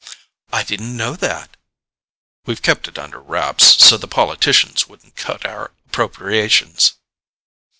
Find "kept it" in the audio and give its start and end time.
2.63-2.97